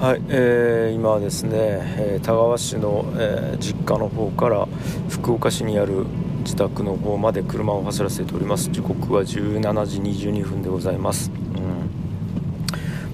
[0.00, 4.68] はい、えー、今はですね、えー、田川市の、えー、実家の方から
[5.08, 6.06] 福岡市にある
[6.44, 8.70] 自宅の方まで車を走らせております。
[8.70, 11.90] 時刻は17時22分でございます、うん。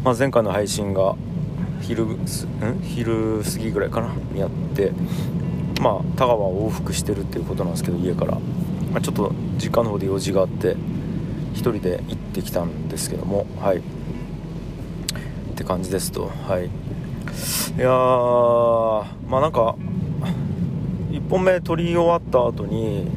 [0.05, 1.17] まあ、前回の配信が
[1.81, 2.19] 昼ん？
[2.83, 4.15] 昼過ぎぐらいかな？
[4.35, 4.93] にやって
[5.81, 8.33] まあ田川を往復してるっていうことなんですけど家から、
[8.93, 10.77] まあ、ちょっと実家の方で用事があって
[11.55, 13.47] 1人で行ってきたんですけども。
[13.59, 13.81] はい。
[15.55, 16.31] って感じですと。
[16.49, 16.67] はい。
[16.67, 16.69] い
[17.81, 19.77] やーまあなんか
[21.11, 23.09] 1本目撮り終わった後に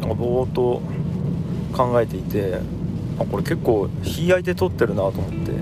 [0.00, 0.82] ぼーっと
[1.72, 2.58] 考えていて
[3.18, 5.52] あこれ結構日焼いて撮ってるなと思って。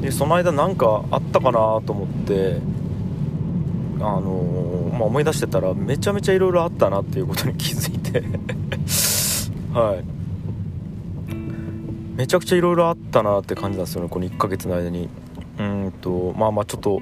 [0.00, 2.58] でその間何かあったかなと思って
[4.00, 8.22] あのー、まあ、思い出してたらめちゃめちゃいろいろあったなっていうことに気づいて。
[9.72, 10.04] はい。
[12.16, 15.08] めちゃくちゃいろいろあったなって感じなんですよねこの1ヶ月の間に。
[16.00, 17.00] とまあまあちょっと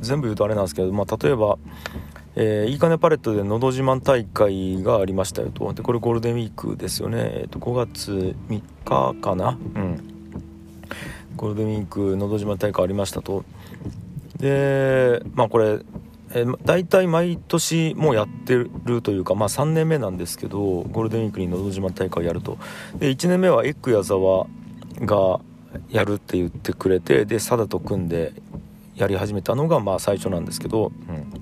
[0.00, 1.58] 全部言うとあれなんですけど、まあ、例えば、
[2.36, 5.72] えー、いいかねパレットで「のど自慢大会」がありましたよと。
[5.72, 9.58] でこれゴールデンウィークですよね、えー、と5月3日かな？
[9.74, 10.08] うん。
[11.36, 13.44] ゴールデンウィーク「のど自慢大会」ありましたと。
[14.38, 15.80] でまあこれ
[16.34, 22.56] えー、大体毎年もうやってるというか、まあ、3年目なんですけどゴールデンウィークに「のど自慢大会」やると。
[22.98, 24.46] で1年目はエッグ矢沢
[25.00, 25.40] が
[25.90, 28.32] やるって言ってくれてでサダと組んで
[28.96, 31.32] やり始めたのがまあ最初なんですけど、うん、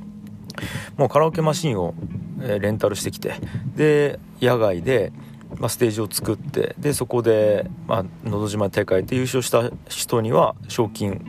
[0.96, 1.94] もうカラオケマシンを、
[2.42, 3.34] えレンタルしてきて
[3.76, 5.12] で野外で、
[5.58, 11.24] まあ、ステージを作ってでそこで「まあのど自慢大会」で優勝した人には賞金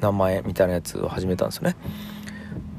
[0.00, 1.76] 何万円みたいなやつを始めたんですよね。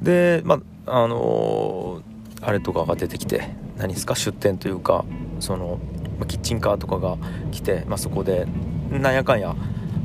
[0.02, 4.16] でまああのー、あれとかが出てきて何ですか？
[4.16, 5.06] 出店というか
[5.40, 5.80] その
[6.28, 7.18] キッチンカーとかが
[7.52, 8.48] 来て、まあ、そこで
[8.92, 9.56] なんやかんや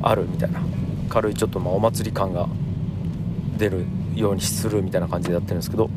[0.01, 0.61] あるみたいな。
[1.11, 2.47] 軽いちょっとまあお祭り感が
[3.57, 5.89] 出るようにするみたいな感じでやってるんですけど、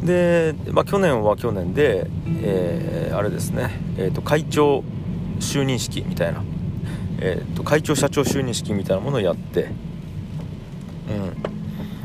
[0.00, 2.08] うん、で、まあ、去年は去年で、
[2.42, 4.84] えー、あれですね、えー、と会長
[5.40, 6.42] 就任式みたいな、
[7.20, 9.68] えー、と会長社長就任式みたいなものをやって、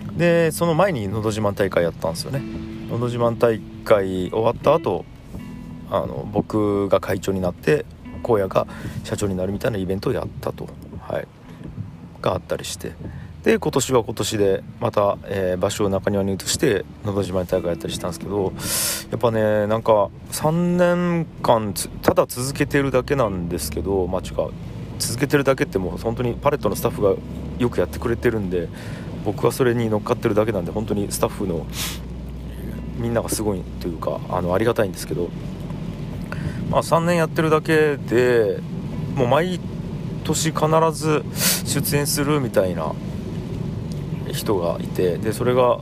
[0.09, 2.41] うん、でその前に「のど自慢大会」やったんですよね。
[2.89, 5.05] のど自慢大会終わった後
[5.91, 7.85] あの僕が会長になって
[8.25, 8.67] 荒野が
[9.03, 10.67] 社長になるみたいなイベントをやったと、
[11.01, 11.27] はい、
[12.21, 12.93] があったりして。
[13.43, 18.53] で今年は今年でまた、えー、場所を中庭に移して「のど自慢大会」やったりしたんですけど
[19.11, 21.71] やっぱねなんか3年間
[22.01, 24.49] ただ続けてるだけなんですけどまあ違う。
[24.97, 27.15] 続けてるだけってもう本当にパレットのスタッフが
[27.59, 28.69] よくやってくれてるんで
[29.23, 31.65] 僕はそれに乗っかってるだけなんで本当にスタッフの
[32.97, 35.29] みんながすごいというかあのありがたいんですけど
[36.75, 38.59] まあ、3年やってるだけで
[39.15, 39.61] もう毎
[40.25, 41.23] 年必ず
[41.63, 42.93] 出演するみたいな
[44.33, 45.79] 人がいてでそれが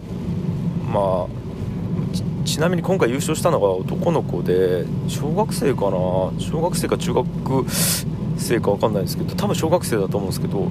[0.86, 6.32] まあちなみに今回優勝したのが男の子で小学生かな？
[6.40, 7.26] 小学生か中学
[8.38, 10.70] 生か分かんないですけど多分小学生だと思うんですけど、うん、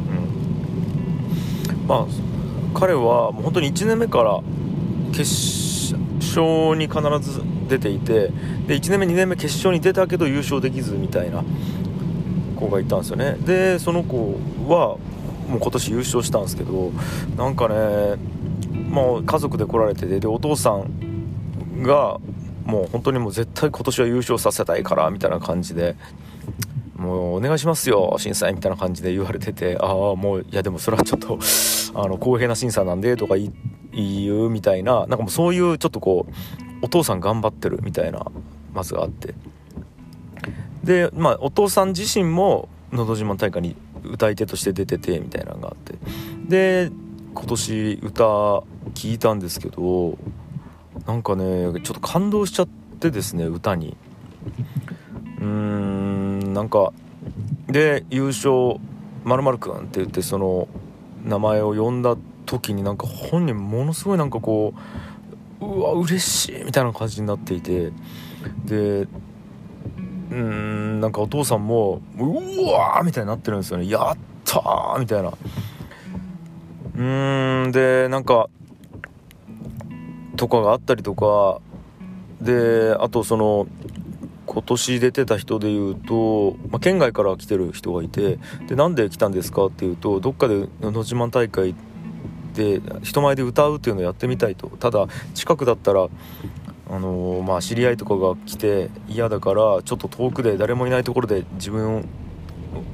[1.89, 4.41] まあ彼はもう本当に1年目から
[5.11, 5.25] 決
[6.39, 8.31] 勝に必ず出ていて
[8.67, 11.45] で1年目2年目決勝に出たけど優勝できずみたいな
[12.57, 13.37] 子がいたんですよね。
[13.45, 14.39] でその子
[14.69, 14.97] は
[15.49, 16.93] もう今年優勝したんですけど
[17.37, 18.17] なんかね
[18.89, 22.19] もう家族で来られててでお父さんが
[22.65, 25.97] もう本当にもう絶対今年は優勝させたいからみたいな感じで
[26.97, 31.39] もうお願いしますよ審査員みたいな感じで言われててああもういやでもそれはちょっと
[31.95, 36.33] あの公平な審査なんでとか言ってうみたいななんかもうそういうちょっとこう
[36.83, 38.27] お父さん頑張ってるみたいな
[38.75, 39.35] まずがあって。
[40.83, 45.95] でまあお父さん自身も「のど自慢大会」に歌い手として出ててみたいなのがあって。
[46.49, 46.91] で
[47.35, 48.25] 今年歌
[48.95, 50.19] 聞いたんですけど
[51.07, 52.69] なんかねちょっと感動しちゃっ
[53.01, 53.97] てですね歌に。
[55.39, 56.93] うーんなんか
[57.69, 58.77] で優勝
[59.25, 60.69] まるくんって言ってその
[61.25, 62.17] 名前を呼んだ
[62.53, 64.75] 時になんか本人ものすごいなんかこ
[65.61, 67.93] ううわ嬉しいみたいな感じになっていて
[68.65, 69.07] で
[70.31, 72.23] うんなんかお父さんもう
[72.71, 73.89] わーみたいになってるんですよね。
[73.89, 75.33] やったーみたいな。
[76.95, 78.51] うんでなんか
[80.37, 81.61] とかがあったりとか
[82.41, 83.67] であとその
[84.47, 91.75] 今年出てた人でいうと、まあ、県外から来てる人がいてでなんで来たんですかっていうとどっかでの自慢大会
[92.55, 94.69] で人前で歌うっていうのをやってみたいと。
[94.69, 96.09] ただ近くだったら
[96.91, 102.07] あのー、まあ知り合いとかが来て嫌だからちょっと遠くで誰もいないところで自分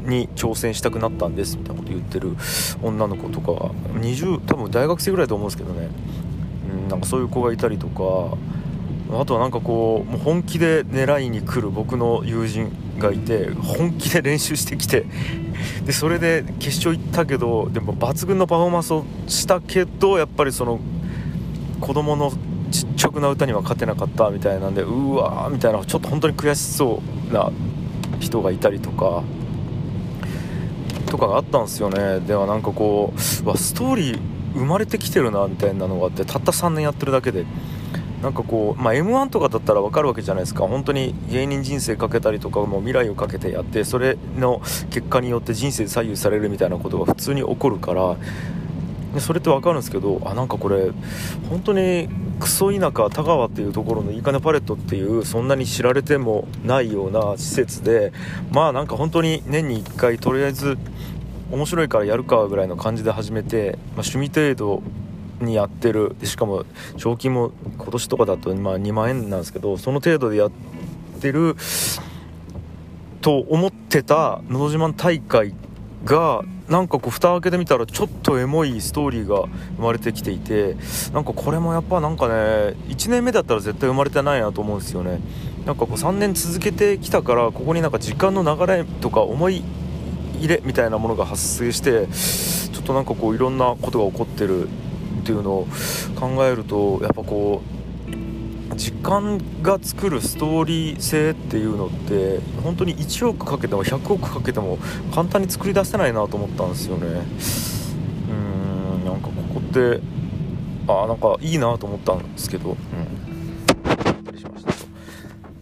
[0.04, 2.36] に挑戦したくなったんですみたいなこと言ってる
[2.82, 3.72] 女の子とか。
[3.94, 5.88] 20多分大学生ぐらいと思うんですけどね、
[6.72, 8.36] うん、なんかそういう子がいたりとか
[9.10, 15.06] あとはなんかこうもう本気で狙いに来る僕の友人がいて本気で練習してきて
[15.86, 20.78] でそれで決勝行ったけどでも抜群のパフォーマンスをしたけどやっぱりその
[21.80, 22.32] 子供の
[22.70, 27.00] ちっちゃくな歌には勝てなかったみたいなんでうわーみたいなちょっと本当に悔しそ
[27.30, 27.50] うな
[28.20, 29.22] 人がいたりとか
[31.06, 32.20] とかがあったんですよね。
[32.20, 33.14] ではなんかこ
[33.44, 34.20] うわストーリー
[34.54, 37.46] 生まれてきてるなみたいなのがあってたった3年やってるだけで
[38.22, 40.66] なんかこう、まあ、m 1とかだったら分かるわけじゃないですか。
[40.66, 44.60] 本当に芸人人生かけたりとかも未来をかけてやってそれの
[44.90, 48.16] 結果によって人生左右されるみたいなことが普通に起こるから。
[49.14, 50.90] でそれって分かるんですけどあなんかこれ
[51.48, 52.10] 本当に
[52.40, 58.12] クソ田舎田川っていうところのいいかねパレットっていうそんなに知られてもないような施設で
[58.50, 60.76] まあなんか本当に年に1回とりあえず
[61.50, 64.82] 面白いからやるかぐらいの感じで始めて、まあ、趣味程度
[65.40, 66.16] にやってる。
[66.24, 66.64] しかも
[66.96, 70.50] 賞金も今年とかだとま2万円なんですけどその程度でやっ
[71.20, 71.56] てる
[73.20, 75.54] と思ってた「のど自慢」大会
[76.04, 79.44] がなんかこう蓋開けてみたらちょっとエモいストーリーが
[79.76, 80.76] 生まれてきていて
[81.12, 82.34] なんかこれもやっぱなんかね
[82.88, 85.20] 1年目だったら絶対生まれてないなと思うんですよね。
[85.64, 89.62] なんかこう3年続けてきたからここになんか時間の流れとか思い
[90.38, 92.06] 入れみたいなものが発生して
[92.72, 94.68] ちょっとなんかこういろんなことが起こってる。
[95.28, 95.66] っていうのを
[96.18, 97.60] 考えるとやっぱこ
[98.72, 104.78] う時間が作るストーリー性っていうのって本当に1億かけても100億かけても
[105.12, 107.06] 簡単に作り出せないなと思ったんですよね。
[108.30, 110.00] うんなんかここって
[110.86, 112.70] あなんかいいなと思ったんですけど。
[112.70, 114.38] うん。
[114.38, 114.72] しました。
[114.72, 114.78] と、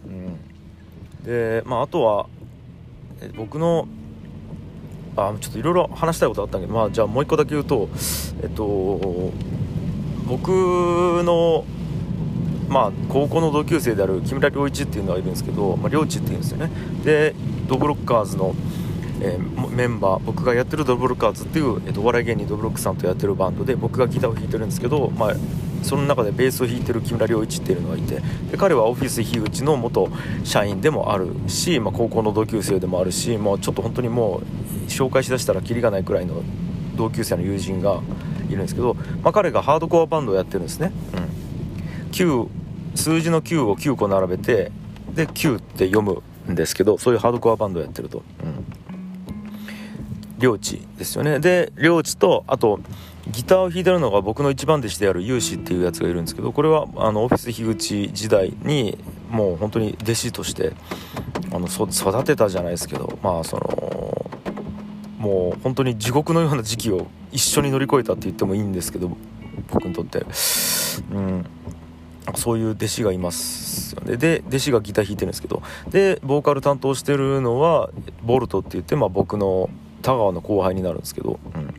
[0.06, 2.28] うん、でまああとは
[3.36, 3.88] 僕の
[5.16, 7.88] あちょっといろいろ話したいことあったんけどまあじゃあもう一個だけ言うと
[8.42, 9.32] えっと
[10.26, 10.48] 僕
[11.24, 11.64] の
[12.68, 16.70] まあ、高校の同級生である木村良一っていうのがいるんですけど、まあ、良一っていうんですよね。
[17.04, 17.34] で
[17.68, 18.54] ドブロッカーズの、
[19.20, 25.34] えー、メンバー僕がやってるドブロッカーズっていう、えーと、お笑い芸人ドブロックさんとやってるバンドで僕がギターを弾いてるんですけど、まあ、
[25.82, 28.20] その中でベースを弾いてる木村良一っていうのがいて
[28.50, 30.08] で彼はオフィス樋口の元
[30.42, 36.42] 社員でもあるし、まあ、高校の同級生でもあるしもうちょっと本当にもう紹介しだしたらキリがないくらいの
[36.96, 38.00] 同級生の友人が
[38.48, 42.48] いるんですけど、まあ、彼がハードコアバンドをやってるんですね、うん、9
[42.94, 44.72] 数字の9を9個並べて
[45.14, 48.64] で9って読むんですけどそういうハードコアバンドをやってると、うん、
[50.38, 51.40] 領地ですよね。
[51.40, 52.80] で領地とあと
[53.28, 58.98] ギターを弾いてるのが僕の一番弟子である有志っていうやつがいるんですけどこれはあのオフィス樋口時代に
[59.30, 60.72] もう本当に弟子として
[61.52, 64.15] あの育てたじゃないですけどまあその
[65.26, 69.10] もう本当に地獄のような時期を一緒に乗り越えたって言ってもいいんですけど
[69.68, 70.24] 僕にとって、
[71.10, 71.44] うん、
[72.36, 74.16] そういう弟子がいますよね。
[74.16, 75.62] で弟子がギター弾いてるんですけど。
[75.90, 77.90] でボーカル担当してるのは
[78.22, 79.68] ボルトって言って、まあ、僕の
[80.02, 81.74] 田川の後輩になるんですけど、うん、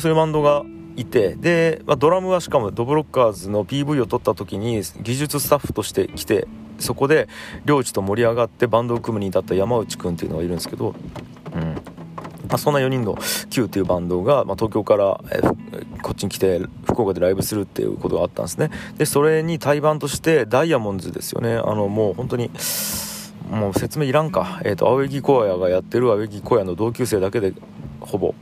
[0.00, 0.62] そういうバンドが
[0.96, 6.46] いてで、まあ、ドラムはしかもドブロッカーズの PV を撮った時に技術スタッフとして来て
[6.78, 7.28] そこで
[7.64, 10.94] 領地と盛り上がってバンドを組むに至った山内くんっていうのがいるんですけど、
[11.54, 11.93] うん。
[12.48, 13.18] まあ、そんな4人の
[13.50, 15.40] Q っていうバンドが、まあ、東京から、え
[16.02, 18.70] こっちに来て福岡でライブするっていうことがあったんですね。
[18.98, 21.54] でそれに対バンとしてダイヤモンズですよね。
[21.54, 22.50] あのもう本当に
[23.50, 27.52] もう説明いらんか、えーと、青柳小屋がやってる青柳小屋の同級生だけで
[28.00, 28.34] ほぼ、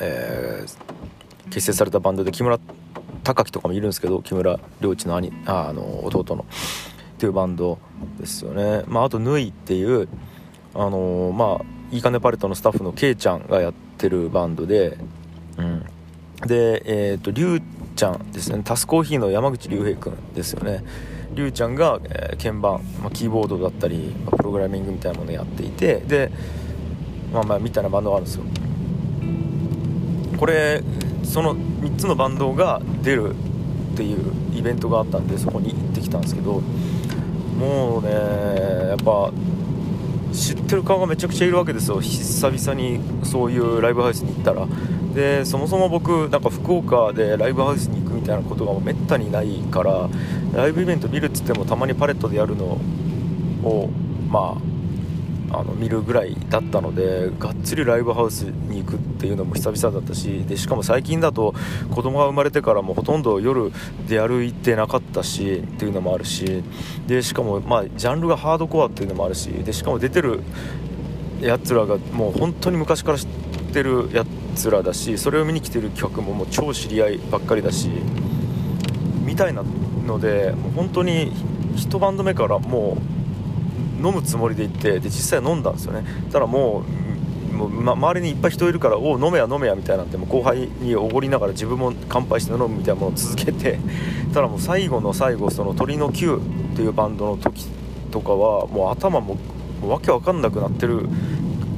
[0.00, 2.58] えー、結成されたバンドで木村
[3.22, 6.44] 隆樹とかもいるんですけど木村良一の兄あの弟の。
[7.14, 7.78] っていうバンド
[8.18, 10.08] ですよね、まあ、あとヌイっていう
[10.74, 14.98] あのー、まあいいかねパレットのスタッフのケイちゃんがやってるバンドで、
[15.56, 15.86] うん、
[16.44, 17.62] でえっ、ー、とりゅう
[17.94, 18.62] ちゃんですね。
[18.64, 20.82] タスコーヒーの山口竜平君ですよね。
[21.34, 26.32] りゅうちゃんが、えー、鍵盤、ま、キーボードだったり、ま、プログラミングみたいなものやっていてで
[27.32, 28.44] まあまあみたいなバンドがあるんですよ。
[30.36, 30.82] これ
[31.22, 33.36] その3つのバンドが出る
[33.92, 36.60] っていうイベントがあったんでそこに行ってきたんですけど
[37.56, 38.10] もうね
[38.88, 39.30] やっぱ
[40.34, 42.00] 知ってる顔がめちゃくちゃいるわけですよ。
[42.00, 44.66] 久々にそういうライブハウスに行ったら。
[45.14, 50.08] でそもそも僕なんか福岡でライブハウスに行くみたいなことがめったにないから
[50.52, 52.64] ライブイベント見るっつってもたまにパレットでやるの
[53.62, 53.88] を
[54.28, 54.73] まあ
[55.58, 61.54] あの見るぐらいだったのでがっつりライブハウスに行くっていうのも久々だったしでしかも最近だと
[61.94, 63.72] 子供が生まれてからもほとんど夜
[64.08, 66.62] 出歩いてなかったしっていうのもあるし
[67.06, 70.42] でしかもまあジャンルがハードコアっていうのもあるしでしかも出てる
[71.40, 73.28] やつらがもう本当に昔から知っ
[73.72, 77.90] てるやつらだしそれを見に来てる客ももう超知り合いばっかりだし
[79.24, 79.62] みたいな
[80.06, 81.32] のでもう本当に
[81.76, 83.13] 一バンド目からもう
[84.04, 86.04] 飲むつもりで行ってで実際飲んだんですよね。
[86.32, 86.82] ただも
[87.50, 93.78] うもう、ま、周りにいっぱい人いるからおお飲めや飲めやみたいなんでもう後輩におごりながら自分も乾杯して飲むみたいなものを続けて
[94.34, 96.36] ただもう最後の最後その鳥の Q
[96.72, 97.66] っていうバンドの時
[98.10, 101.08] とかはもう頭ももうわけわかんなくなってる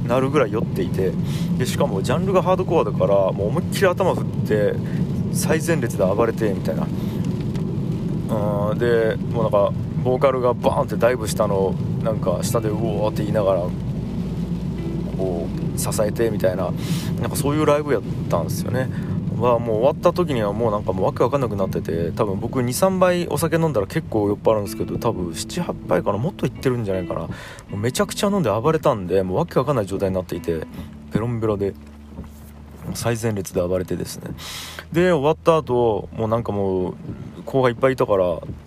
[0.07, 1.11] なるぐらい酔っていて
[1.57, 4.73] でしかもジャンルがハードコアだからもう思いっきり頭振って
[5.33, 6.87] 最前列で暴れてみたいな。
[8.29, 9.71] うんでもうなんか
[10.07, 13.59] ボーカルがバーンってダイブしたのをなんか下でうおーって言いながら
[15.17, 16.71] こう支えてみたいな
[17.19, 18.89] なんかそういうライブやったんですよね。
[19.37, 27.19] はもう終わった時にはもうなんかもうわけわかんなくなってて多分僕23杯お酒飲んだら結構酔っ払うんですけど多分78杯かなもっといってるんじゃないかな。
[27.19, 27.29] も
[27.73, 30.61] うめちゃくちゃ飲んで暴れたんでもうわけわかんない状態になっていて
[31.11, 31.73] ベロンベロで
[32.93, 34.31] 最前列で暴れてですね。
[34.93, 36.95] で終わった後もうなんかもう
[37.47, 38.25] 後輩いっぱいいたから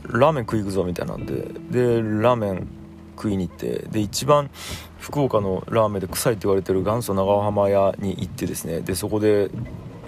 [0.09, 1.35] ラーメン食い行くぞみたいなんで。
[1.71, 2.67] でラーメン
[3.15, 4.49] 食いに行ってで一番
[4.99, 8.81] 福岡のラーメンで臭いって言われてる元祖長浜屋に行ってですね。
[8.81, 9.51] でそこで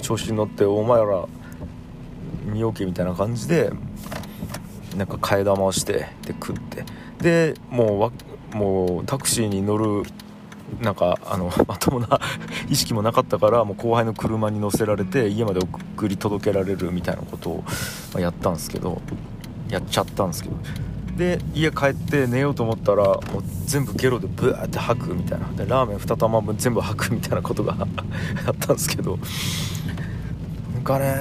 [0.01, 1.29] 調子に乗ってお前ら
[2.45, 3.71] 見よけみたいな感じで
[4.97, 6.85] なんか替え玉をしてで食って。
[7.21, 8.13] でもうわ
[8.55, 10.03] もうタクシーに乗る
[10.81, 12.21] なんかあの まともな
[12.69, 17.65] 意識もなかったからもう後輩の車に乗せられて家まで送り届けられるみたいなことを、
[18.15, 19.03] まやったんですけど
[19.69, 20.57] やっちゃったんですけど。
[21.17, 23.21] で家帰って寝ようと思ったらもう
[23.67, 25.47] 全部ゲロでブワーって吐くみたいな。
[25.55, 27.77] でラーメン2玉分全部吐くみたいなことが
[28.47, 29.19] あったんですけど。
[30.75, 31.15] なんかね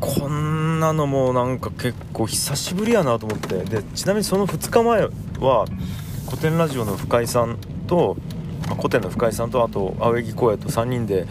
[0.00, 3.64] こんなのもなんか結構久しぶりやなと思って。
[3.64, 5.08] でちなみにその2日前
[5.40, 5.64] は
[6.34, 8.16] 古典ラジオの深井さんと、
[8.66, 11.26] まあ、古典の深井さんとあと青柳光也と3人で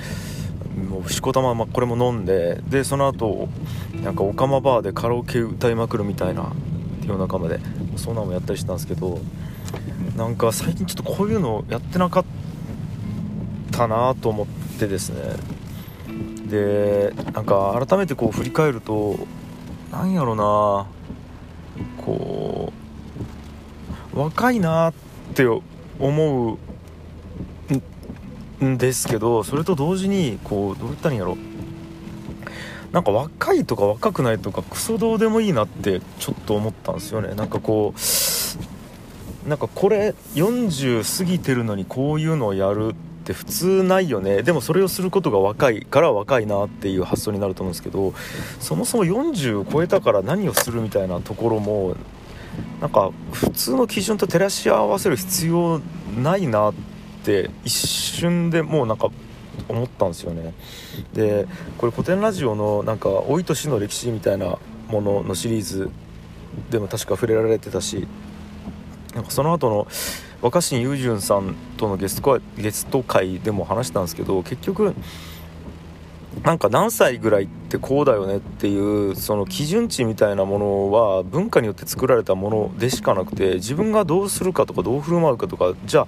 [0.90, 3.50] もうしこたま、まあ、これも飲んででその後
[4.02, 6.54] なんかオカマバーでカラオケ歌いまくるみたいな
[7.06, 7.60] 夜中まで。
[7.98, 9.20] そんなのもやったりしたんですけど
[10.16, 12.26] なんか最近ちょっとこういうのやってなかっ
[13.72, 14.48] たなと思っ
[14.80, 15.36] てですね。
[16.48, 19.16] でなんか改めてこう振り返ると
[19.92, 20.86] なんやろな。
[24.14, 24.94] 若いなっ
[25.34, 25.46] て
[26.00, 26.58] 思
[28.62, 31.38] うんですけどそれと同時にこうどう言ったらいいんやろ
[32.92, 37.34] なんか若いとか若くないとかクソどうでもいいなってちょっと思ったんですよね。
[37.34, 42.94] なんかこうなんかこれ40過ぎてるのにこういうのをやるっ
[43.26, 44.44] て普通ないよね。
[44.44, 48.14] でもそれをすることが若いから若いなっていう発想になると思うんですけど
[48.60, 51.96] そもそも40超えたから何をするみたいなところも
[52.82, 55.80] なんか普通の基準と照らし合わせる必要
[56.22, 56.74] ないなっ
[57.24, 59.10] て一瞬でもうなんか
[59.68, 60.54] 思ったんですよね。
[61.14, 64.58] でこれ古典ラジオのなんか老いと死の歴史みたいな
[64.88, 65.90] もののシリーズ
[66.70, 68.08] でも確か触れられてたし
[69.16, 69.88] なんかその後の
[70.42, 74.94] 若新雄純さんとのゲスト会ゲスト会でも話したんですけど結局
[76.42, 86.08] なんか何歳ぐらいってこうだよねっていうその基準値みたいなものは文化によって作られたものでしかなくて自分がどうするかとかどう振る舞うかとかじゃあ、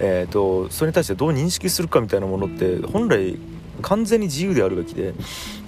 [0.00, 3.38] えーと、それに対してどう認識するかみたいなものって本来
[3.82, 5.12] 完全に自由であるべきで。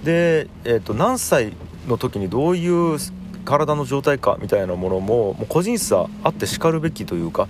[0.03, 1.53] で、えーと何歳
[1.87, 2.97] の時にどういう
[3.49, 7.47] 体の状態かみたいなものももう個人差あってしかるべきというか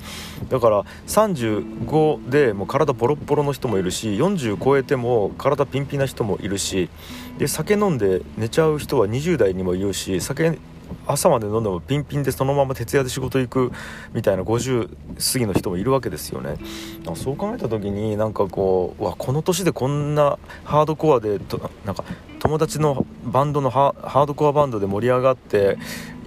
[0.48, 6.89] だから35でもう体ボロボロの人もいるし40超えても体ピンピンな人もいるし
[7.38, 10.58] で酒飲んで寝ちゃう人は20代にもいるし酒
[11.06, 13.72] 朝まで飲んでもピンピンでそのまま徹夜で仕事行く
[14.13, 14.89] みたいな50
[15.34, 16.56] 過ぎの人もいるわけですよね。
[17.15, 22.03] そう考えた時になんかこうわこの年でこんなハードコアでとなんか
[22.50, 25.77] 友達のバンドのハードコアバンドで盛り上がって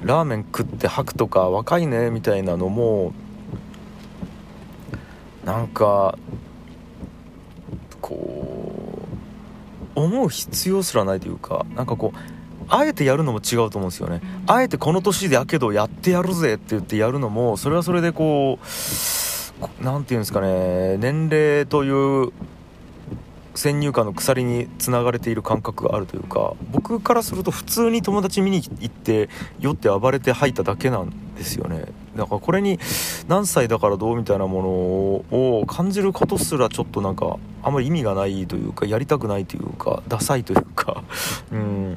[0.04, 3.12] ラーメン食って吐くとか若いねみたいなのも
[5.44, 6.16] なんか
[8.00, 9.02] こ
[9.96, 12.18] う思う必要すらないというかなんかこう
[12.68, 14.20] あえてやるのも違うと思うんですよね。
[14.46, 22.32] あえてこの年でやけどやってやるぜって言ってやるのもそれはそれでこう何て言うんですかね年齢という
[23.54, 29.28] 先入観の鎖につながれている感覚があるというか僕からすると普通に友達見に行って
[29.60, 31.86] 酔って暴れて吐いただけなんですよね。
[32.16, 32.78] だからこれに
[33.28, 34.68] 何歳だからどうみたいなもの
[35.60, 41.02] を感じることすらちょっとなんかあんまり意味がないというかやりたくないというかダサいというか。
[41.52, 41.96] うん。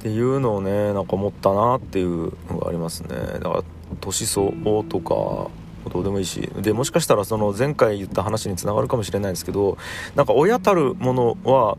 [0.00, 3.08] っていうのをねなんか思ったなっていうのがありますね。
[3.34, 3.62] だから
[4.00, 5.50] 年相応とか
[5.94, 9.78] どうでもいいしでもしかしたらその前回言った話につながるかもしれないですけど
[10.16, 11.78] なんか親たるものは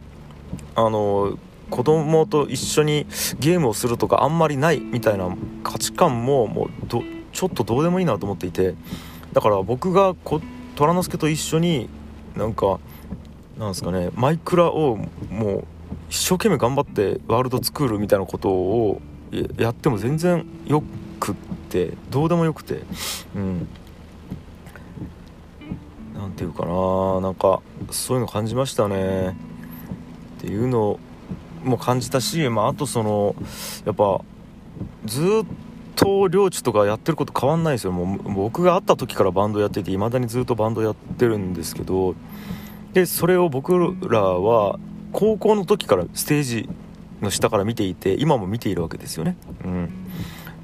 [0.75, 1.37] あの
[1.69, 3.05] 子供と一緒に
[3.39, 6.87] ゲームをするとかあんまりないみたいな価値観ももう
[7.33, 8.75] ちょっとどうでもいいなと思っていて
[9.33, 10.39] だから僕がこ
[10.75, 11.89] 虎之助と一緒に
[12.37, 12.79] なんか
[13.57, 14.97] なんですかねマイクラを
[15.29, 15.63] もう
[16.09, 19.01] 一生懸命頑張ってワールド作るみたいなことを
[19.57, 20.83] やっても全然よ
[21.19, 21.35] くっ
[21.69, 22.83] てどうでもよくて
[23.35, 23.67] うん。
[26.25, 29.37] 何ていうかななんかそういうの感じましたね。
[30.37, 30.99] っていうの
[31.63, 33.35] も感じたし、まあ、あとその
[33.85, 34.21] やっぱ
[35.05, 35.25] ずっ
[35.95, 37.91] と領地とかやってること変わんないですよ。
[37.91, 42.15] もう僕が会った時からバンドやってていまだにずっとバンドやってるんですけど
[42.93, 43.73] でそれを僕
[44.09, 44.79] らは
[45.11, 46.69] 高校の時からステージ
[47.21, 49.37] の下から見ていて今も見ているわけですよね。
[49.63, 49.89] うん。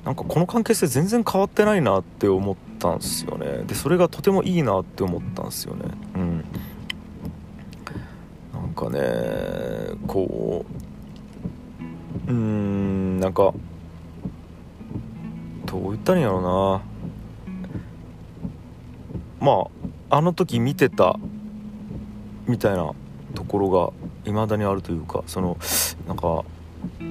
[0.05, 3.63] なんかこの関係性全然変わってないなって思ってたんですよね。
[3.67, 5.85] でそれがとてもいいなって思ったんですよね。
[6.15, 6.45] うん。
[8.53, 8.99] なんかね
[10.07, 10.65] こ
[12.27, 13.53] ううんなんか
[15.65, 16.81] どう言ったらいいんやろうな。
[19.39, 19.67] ま
[20.09, 21.19] ああの時見てた
[22.47, 22.91] みたいな
[23.35, 23.91] ところが
[24.25, 25.57] 未だにあるというかその
[26.07, 26.43] なんか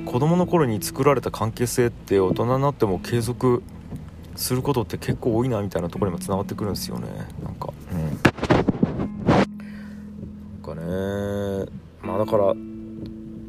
[0.05, 3.63] 子供の頃に作られた関係性って大人になっても継続
[4.41, 7.09] することって結構多いなみたいなところにもつながってくるんですよね。
[7.45, 7.73] なんか。
[7.93, 8.01] うん。
[9.27, 9.37] な
[10.57, 11.71] んかね。
[12.03, 12.55] まあだから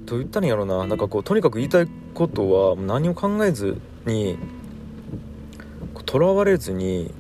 [0.05, 0.85] と言ったんやろうな。
[0.85, 4.37] なんかこうとにかく言いたいことは何も考えずに
[6.05, 7.13] とらわれずに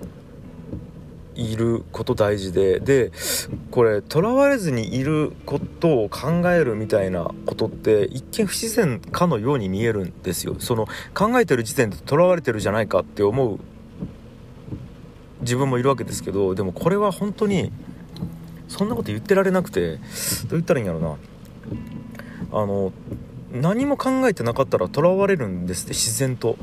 [1.41, 3.11] いること大事でで
[3.71, 10.55] これとらわれずにいることを考えるみたいなことって一見不自然かのように見えるんですよ。
[10.59, 13.59] その考えてる時点でとらわれてるじゃないかって思う
[15.41, 17.71] 自分もいるわけですけどでもこれは本当に
[18.67, 20.01] そんなこと言ってられなくてどう
[20.51, 21.17] 言ったらいいんやろな。
[22.53, 22.91] あの
[23.53, 26.57] 何も考えてなかったらとらわれるんですって自然と。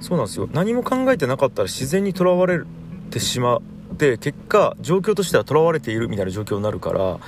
[0.00, 0.48] そうなんですよ。
[0.52, 2.66] 何も考えてなかったら自然にとらわれる
[3.12, 3.62] ってしまっ
[3.98, 7.18] て結果状況としてはとらわれているみたいな状況になるから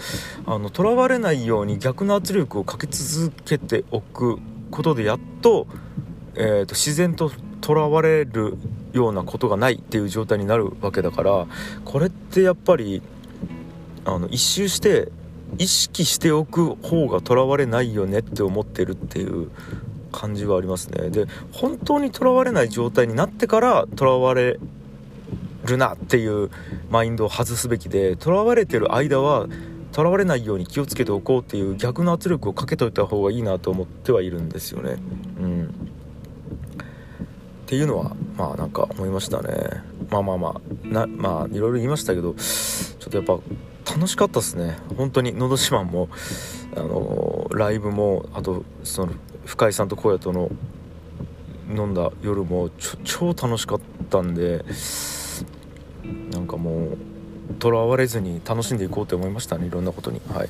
[0.46, 4.38] あのとらわれないように逆の圧力をかけ続けておく
[4.70, 5.66] ことでやっと,、
[6.36, 8.56] えーと、自然ととらわれる
[8.92, 11.46] ようなことがないっていう状態になるわけだから
[11.84, 13.02] これってやっぱり
[14.06, 15.12] あの一周して
[15.58, 19.50] 意識しておく方がとらわれないよねって思ってるっていう
[20.12, 21.10] 感じはありますね。
[21.10, 24.58] で本当にとらわれない状態になってからとらわれ
[25.64, 26.50] るなっていう
[26.90, 29.46] マインドを外すべきでとらわれてる間は
[29.92, 34.96] とらわれないように気をつけておこうっていう逆の圧力をかけといた方がいいなと思ってはいるんですよね。
[35.40, 35.68] うん、っ
[37.66, 39.54] ていうのはまあなんか思いましたね。
[40.10, 43.38] まあまあまあなまあいろいろ言いましたけどちょっとやっぱ
[43.92, 46.08] 楽しかったですね本当に「のど自慢も」
[46.76, 49.12] あのライブもあとその
[49.44, 50.50] 深井さんと荒野との
[51.68, 52.70] 飲んだ夜も
[53.04, 54.64] 超楽しかったんで
[56.44, 60.48] なんかもうとらわれずに楽しんでいこうと思いましたねいろんなことにはい。